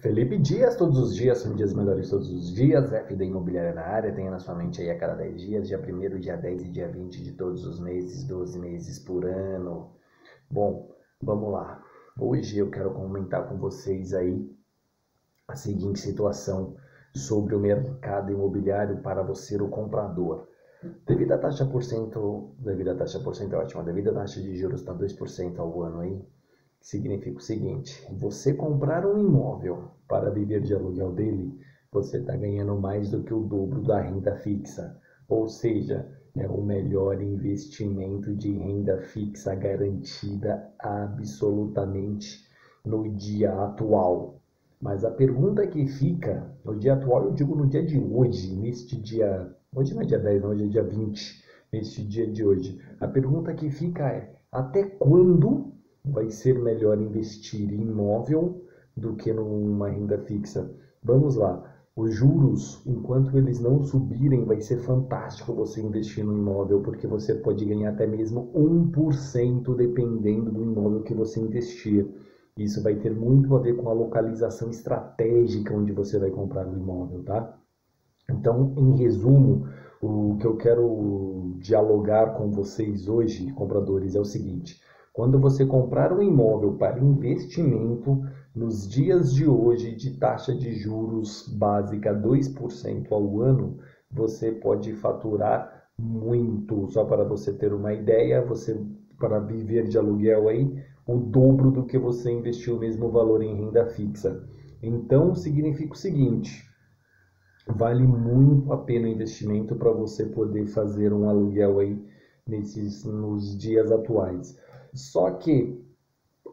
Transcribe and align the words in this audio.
Felipe 0.00 0.38
Dias, 0.38 0.76
todos 0.76 0.98
os 0.98 1.14
dias 1.14 1.38
são 1.38 1.54
dias 1.54 1.74
melhores 1.74 2.08
todos 2.08 2.30
os 2.30 2.54
dias. 2.54 2.90
FD 2.90 3.22
Imobiliária 3.22 3.74
na 3.74 3.82
área, 3.82 4.14
tenha 4.14 4.30
na 4.30 4.38
sua 4.38 4.54
mente 4.54 4.80
aí 4.80 4.88
a 4.88 4.98
cada 4.98 5.14
10 5.14 5.38
dias, 5.38 5.68
dia 5.68 5.78
1 5.78 6.18
dia 6.18 6.38
10 6.38 6.62
e 6.62 6.68
dia 6.70 6.88
20 6.88 7.22
de 7.22 7.32
todos 7.32 7.66
os 7.66 7.78
meses, 7.78 8.24
12 8.24 8.58
meses 8.58 8.98
por 8.98 9.26
ano. 9.26 9.90
Bom, 10.50 10.90
vamos 11.20 11.52
lá. 11.52 11.84
Hoje 12.18 12.60
eu 12.60 12.70
quero 12.70 12.94
comentar 12.94 13.46
com 13.46 13.58
vocês 13.58 14.14
aí 14.14 14.50
a 15.46 15.54
seguinte 15.54 16.00
situação 16.00 16.76
sobre 17.14 17.54
o 17.54 17.60
mercado 17.60 18.32
imobiliário 18.32 19.02
para 19.02 19.22
você, 19.22 19.60
o 19.60 19.68
comprador. 19.68 20.48
Devido 21.06 21.32
à 21.32 21.38
taxa 21.38 21.66
por 21.66 21.82
cento, 21.82 22.54
devido 22.58 22.92
à 22.92 22.94
taxa 22.94 23.20
por 23.20 23.36
cento 23.36 23.54
é 23.54 23.58
ótima, 23.58 23.82
devido 23.82 24.08
à 24.08 24.14
taxa 24.14 24.40
de 24.40 24.56
juros 24.56 24.80
está 24.80 24.94
2% 24.94 25.58
ao 25.58 25.82
ano 25.82 26.00
aí, 26.00 26.24
significa 26.80 27.38
o 27.38 27.42
seguinte: 27.42 28.06
você 28.12 28.54
comprar 28.54 29.06
um 29.06 29.18
imóvel 29.18 29.90
para 30.08 30.30
viver 30.30 30.60
de 30.60 30.74
aluguel 30.74 31.12
dele, 31.12 31.58
você 31.92 32.18
está 32.18 32.36
ganhando 32.36 32.76
mais 32.76 33.10
do 33.10 33.22
que 33.22 33.34
o 33.34 33.40
dobro 33.40 33.82
da 33.82 34.00
renda 34.00 34.36
fixa. 34.36 34.98
Ou 35.28 35.48
seja, 35.48 36.08
é 36.36 36.46
o 36.46 36.62
melhor 36.62 37.20
investimento 37.20 38.34
de 38.34 38.52
renda 38.52 38.98
fixa 38.98 39.54
garantida 39.54 40.72
absolutamente 40.78 42.48
no 42.84 43.08
dia 43.10 43.52
atual. 43.52 44.40
Mas 44.80 45.04
a 45.04 45.10
pergunta 45.10 45.66
que 45.66 45.86
fica, 45.86 46.50
no 46.64 46.78
dia 46.78 46.94
atual, 46.94 47.24
eu 47.24 47.32
digo 47.32 47.54
no 47.54 47.66
dia 47.66 47.84
de 47.84 47.98
hoje, 47.98 48.54
neste 48.56 48.96
dia. 48.96 49.54
Hoje 49.74 49.94
não 49.94 50.02
é 50.02 50.06
dia 50.06 50.18
10, 50.18 50.42
não, 50.42 50.50
hoje 50.50 50.64
é 50.64 50.68
dia 50.68 50.82
20, 50.82 51.44
neste 51.72 52.02
dia 52.02 52.26
de 52.26 52.44
hoje. 52.44 52.80
A 52.98 53.06
pergunta 53.06 53.52
que 53.52 53.70
fica 53.70 54.08
é: 54.08 54.32
até 54.50 54.84
quando 54.84 55.72
vai 56.04 56.30
ser 56.30 56.58
melhor 56.58 57.00
investir 57.00 57.72
em 57.72 57.82
imóvel 57.82 58.64
do 58.96 59.14
que 59.14 59.32
numa 59.32 59.88
renda 59.88 60.18
fixa. 60.18 60.70
Vamos 61.02 61.36
lá. 61.36 61.62
Os 61.96 62.14
juros, 62.14 62.80
enquanto 62.86 63.36
eles 63.36 63.60
não 63.60 63.82
subirem, 63.82 64.44
vai 64.44 64.60
ser 64.60 64.78
fantástico 64.78 65.52
você 65.52 65.82
investir 65.82 66.24
no 66.24 66.32
imóvel, 66.32 66.80
porque 66.80 67.06
você 67.06 67.34
pode 67.34 67.64
ganhar 67.64 67.90
até 67.90 68.06
mesmo 68.06 68.50
1% 68.54 69.76
dependendo 69.76 70.50
do 70.50 70.62
imóvel 70.62 71.02
que 71.02 71.12
você 71.12 71.40
investir. 71.40 72.08
Isso 72.56 72.82
vai 72.82 72.94
ter 72.96 73.14
muito 73.14 73.54
a 73.54 73.60
ver 73.60 73.76
com 73.76 73.88
a 73.88 73.92
localização 73.92 74.70
estratégica 74.70 75.74
onde 75.74 75.92
você 75.92 76.18
vai 76.18 76.30
comprar 76.30 76.66
o 76.66 76.76
imóvel, 76.76 77.22
tá? 77.24 77.58
Então, 78.30 78.72
em 78.76 78.96
resumo, 78.96 79.66
o 80.00 80.36
que 80.38 80.46
eu 80.46 80.56
quero 80.56 81.54
dialogar 81.58 82.34
com 82.34 82.50
vocês 82.50 83.08
hoje, 83.08 83.52
compradores, 83.52 84.14
é 84.14 84.20
o 84.20 84.24
seguinte: 84.24 84.80
quando 85.12 85.40
você 85.40 85.66
comprar 85.66 86.12
um 86.12 86.22
imóvel 86.22 86.74
para 86.74 87.00
investimento, 87.00 88.22
nos 88.54 88.88
dias 88.88 89.32
de 89.32 89.46
hoje, 89.46 89.94
de 89.94 90.16
taxa 90.18 90.54
de 90.54 90.72
juros 90.72 91.48
básica 91.48 92.14
2% 92.14 93.10
ao 93.10 93.40
ano, 93.40 93.78
você 94.10 94.52
pode 94.52 94.92
faturar 94.94 95.88
muito. 95.98 96.88
Só 96.88 97.04
para 97.04 97.24
você 97.24 97.52
ter 97.52 97.72
uma 97.72 97.92
ideia, 97.92 98.44
você 98.44 98.80
para 99.18 99.38
viver 99.38 99.86
de 99.86 99.98
aluguel 99.98 100.48
aí, 100.48 100.82
o 101.06 101.18
dobro 101.18 101.70
do 101.70 101.84
que 101.84 101.98
você 101.98 102.30
investiu 102.30 102.76
o 102.76 102.78
mesmo 102.80 103.10
valor 103.10 103.42
em 103.42 103.54
renda 103.54 103.86
fixa. 103.86 104.42
Então, 104.82 105.34
significa 105.34 105.92
o 105.92 105.96
seguinte: 105.96 106.64
vale 107.68 108.06
muito 108.06 108.72
a 108.72 108.78
pena 108.78 109.06
o 109.06 109.10
investimento 109.10 109.74
para 109.74 109.90
você 109.92 110.24
poder 110.24 110.66
fazer 110.66 111.12
um 111.12 111.28
aluguel 111.28 111.80
aí 111.80 112.02
nesses 112.46 113.04
nos 113.04 113.56
dias 113.56 113.90
atuais. 113.90 114.58
Só 114.92 115.30
que 115.32 115.80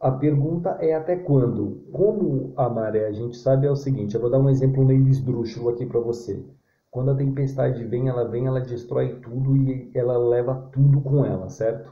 a 0.00 0.10
pergunta 0.10 0.70
é 0.80 0.94
até 0.94 1.16
quando? 1.16 1.82
Como 1.92 2.52
a 2.56 2.68
maré, 2.68 3.06
a 3.06 3.12
gente 3.12 3.36
sabe 3.36 3.66
é 3.66 3.70
o 3.70 3.76
seguinte, 3.76 4.14
eu 4.14 4.20
vou 4.20 4.30
dar 4.30 4.38
um 4.38 4.50
exemplo 4.50 4.84
meio 4.84 5.08
esdrúxulo 5.08 5.70
aqui 5.70 5.86
para 5.86 6.00
você. 6.00 6.44
Quando 6.90 7.10
a 7.10 7.16
tempestade 7.16 7.84
vem, 7.84 8.08
ela 8.08 8.28
vem, 8.28 8.46
ela 8.46 8.60
destrói 8.60 9.18
tudo 9.20 9.56
e 9.56 9.90
ela 9.94 10.16
leva 10.16 10.68
tudo 10.72 11.00
com 11.00 11.24
ela, 11.24 11.48
certo? 11.48 11.90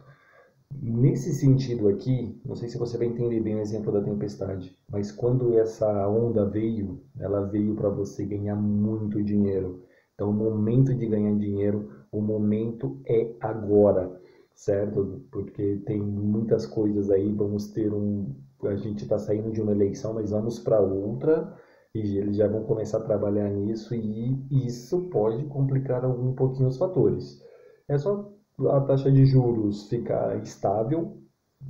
Nesse 0.80 1.32
sentido 1.32 1.88
aqui, 1.88 2.41
não 2.44 2.54
sei 2.54 2.69
se 2.69 2.78
você 2.78 2.97
vai 2.97 3.06
entender 3.06 3.41
bem 3.41 3.56
o 3.56 3.60
exemplo 3.60 3.92
da 3.92 4.00
tempestade, 4.00 4.76
mas 4.88 5.10
quando 5.10 5.59
essa 5.59 6.09
onda 6.09 6.44
veio, 6.44 7.03
ela 7.19 7.42
veio 7.47 7.74
para 7.74 7.88
você 7.88 8.24
ganhar 8.24 8.56
muito 8.56 9.22
dinheiro. 9.22 9.82
Então, 10.14 10.30
o 10.30 10.32
momento 10.32 10.94
de 10.94 11.06
ganhar 11.06 11.36
dinheiro, 11.36 11.90
o 12.10 12.20
momento 12.20 13.00
é 13.06 13.34
agora 13.40 14.20
certo? 14.54 15.24
Porque 15.30 15.82
tem 15.86 16.00
muitas 16.00 16.66
coisas 16.66 17.10
aí, 17.10 17.32
vamos 17.32 17.68
ter 17.68 17.92
um. 17.92 18.34
A 18.64 18.76
gente 18.76 19.02
está 19.02 19.18
saindo 19.18 19.50
de 19.50 19.60
uma 19.60 19.72
eleição, 19.72 20.14
mas 20.14 20.30
vamos 20.30 20.58
para 20.58 20.80
outra 20.80 21.52
e 21.94 22.16
eles 22.16 22.36
já 22.36 22.46
vão 22.48 22.62
começar 22.64 22.98
a 22.98 23.04
trabalhar 23.04 23.50
nisso 23.50 23.94
e 23.94 24.38
isso 24.50 25.08
pode 25.10 25.44
complicar 25.46 26.06
um 26.06 26.32
pouquinho 26.34 26.68
os 26.68 26.78
fatores. 26.78 27.42
É 27.88 27.98
só 27.98 28.32
a 28.70 28.80
taxa 28.82 29.10
de 29.10 29.26
juros 29.26 29.88
ficar 29.88 30.36
estável, 30.38 31.18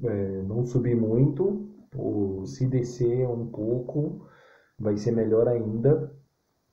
é, 0.04 0.42
não 0.42 0.64
subir 0.66 0.94
muito, 0.94 1.66
ou 1.96 2.44
se 2.46 2.66
descer 2.66 3.26
um 3.26 3.46
pouco, 3.46 4.26
vai 4.78 4.96
ser 4.96 5.12
melhor 5.12 5.48
ainda. 5.48 6.14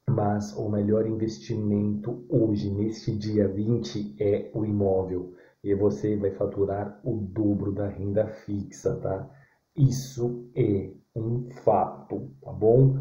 Mas 0.09 0.56
o 0.58 0.70
melhor 0.70 1.06
investimento 1.08 2.25
hoje, 2.30 2.70
neste 2.70 3.16
dia 3.16 3.47
20, 3.47 4.16
é 4.20 4.50
o 4.53 4.66
imóvel 4.66 5.34
e 5.64 5.74
você 5.75 6.16
vai 6.16 6.31
faturar 6.31 7.00
o 7.03 7.16
dobro 7.16 7.72
da 7.72 7.88
renda 7.88 8.28
fixa, 8.28 8.96
tá? 8.96 9.30
Isso 9.75 10.50
é 10.56 10.92
um 11.16 11.50
fato, 11.64 12.31
tá 12.42 12.52
bom? 12.52 12.98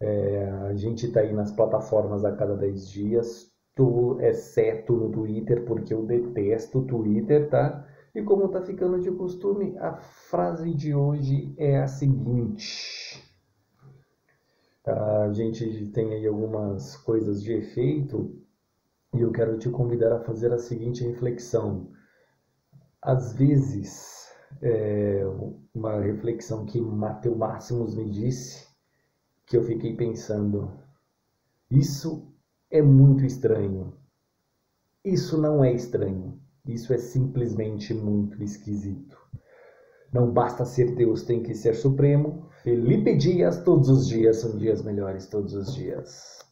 É, 0.00 0.50
a 0.68 0.74
gente 0.74 1.06
está 1.06 1.20
aí 1.20 1.32
nas 1.32 1.52
plataformas 1.52 2.24
a 2.24 2.32
cada 2.32 2.56
10 2.56 2.88
dias, 2.88 3.52
tô, 3.74 4.20
exceto 4.20 4.94
no 4.94 5.10
Twitter, 5.10 5.64
porque 5.64 5.92
eu 5.92 6.04
detesto 6.04 6.80
o 6.80 6.84
Twitter, 6.84 7.48
tá? 7.48 7.86
E 8.14 8.22
como 8.22 8.48
tá 8.48 8.60
ficando 8.62 9.00
de 9.00 9.10
costume, 9.12 9.76
a 9.78 9.96
frase 9.96 10.74
de 10.74 10.94
hoje 10.94 11.54
é 11.56 11.78
a 11.78 11.86
seguinte. 11.86 13.07
A 14.88 15.32
gente 15.32 15.86
tem 15.92 16.14
aí 16.14 16.26
algumas 16.26 16.96
coisas 16.96 17.42
de 17.42 17.52
efeito 17.52 18.40
e 19.14 19.20
eu 19.20 19.30
quero 19.30 19.58
te 19.58 19.68
convidar 19.68 20.12
a 20.12 20.24
fazer 20.24 20.52
a 20.52 20.58
seguinte 20.58 21.04
reflexão. 21.04 21.90
Às 23.02 23.34
vezes, 23.34 24.28
é, 24.62 25.22
uma 25.74 26.00
reflexão 26.00 26.64
que 26.64 26.80
Mateu 26.80 27.36
Máximos 27.36 27.94
me 27.94 28.10
disse, 28.10 28.66
que 29.46 29.56
eu 29.56 29.62
fiquei 29.62 29.94
pensando, 29.94 30.72
isso 31.70 32.32
é 32.70 32.80
muito 32.80 33.24
estranho. 33.24 33.94
Isso 35.04 35.40
não 35.40 35.62
é 35.62 35.72
estranho. 35.72 36.40
Isso 36.66 36.92
é 36.92 36.98
simplesmente 36.98 37.92
muito 37.92 38.42
esquisito. 38.42 39.17
Não 40.12 40.32
basta 40.32 40.64
ser 40.64 40.94
Deus, 40.94 41.22
tem 41.22 41.42
que 41.42 41.54
ser 41.54 41.74
Supremo. 41.74 42.48
Felipe 42.62 43.14
Dias, 43.14 43.62
todos 43.62 43.88
os 43.88 44.08
dias 44.08 44.38
são 44.38 44.56
dias 44.56 44.82
melhores, 44.82 45.26
todos 45.26 45.52
os 45.54 45.74
dias. 45.74 46.47